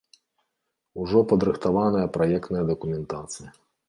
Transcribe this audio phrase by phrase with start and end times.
[1.03, 3.53] Ужо падрыхтаваная праектная дакументацыя.